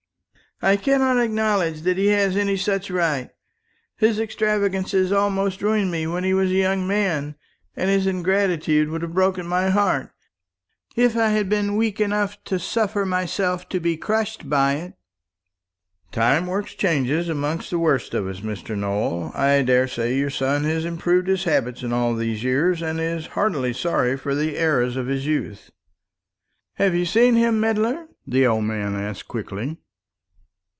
"I 0.63 0.77
cannot 0.77 1.17
acknowledge 1.17 1.81
that 1.81 1.97
he 1.97 2.09
has 2.09 2.37
any 2.37 2.55
such 2.55 2.91
right. 2.91 3.31
His 3.95 4.19
extravagance 4.19 4.93
almost 5.11 5.63
ruined 5.63 5.89
me 5.89 6.05
when 6.05 6.23
he 6.23 6.35
was 6.35 6.51
a 6.51 6.53
young 6.53 6.85
man; 6.87 7.33
and 7.75 7.89
his 7.89 8.05
ingratitude 8.05 8.89
would 8.89 9.01
have 9.01 9.15
broken 9.15 9.47
my 9.47 9.71
heart, 9.71 10.11
if 10.95 11.17
I 11.17 11.29
had 11.29 11.49
been 11.49 11.77
weak 11.77 11.99
enough 11.99 12.37
to 12.43 12.59
suffer 12.59 13.07
myself 13.07 13.67
to 13.69 13.79
be 13.79 13.97
crushed 13.97 14.51
by 14.51 14.75
it." 14.75 14.93
"Time 16.11 16.45
works 16.45 16.75
changes 16.75 17.27
amongst 17.27 17.71
the 17.71 17.79
worst 17.79 18.13
of 18.13 18.27
us, 18.27 18.41
Mr. 18.41 18.77
Nowell, 18.77 19.31
I 19.33 19.63
daresay 19.63 20.15
your 20.15 20.29
son 20.29 20.65
has 20.65 20.85
improved 20.85 21.27
his 21.27 21.45
habits 21.45 21.81
in 21.81 21.91
all 21.91 22.13
these 22.13 22.43
years 22.43 22.83
and 22.83 22.99
is 22.99 23.25
heartily 23.33 23.73
sorry 23.73 24.15
for 24.15 24.35
the 24.35 24.59
errors 24.59 24.95
of 24.95 25.07
his 25.07 25.25
youth." 25.25 25.71
"Have 26.75 26.93
you 26.93 27.05
seen 27.05 27.33
him, 27.33 27.59
Medler?" 27.59 28.07
the 28.27 28.45
old 28.45 28.65
man 28.65 28.93
asked 28.95 29.27
quickly. 29.27 29.79